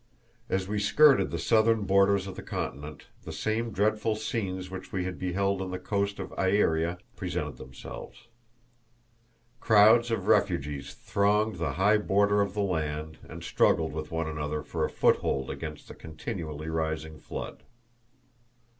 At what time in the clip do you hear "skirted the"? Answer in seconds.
0.79-1.37